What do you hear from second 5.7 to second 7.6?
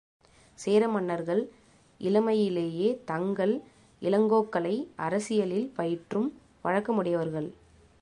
பயிற்றும் வழக்க முடையவர்கள்.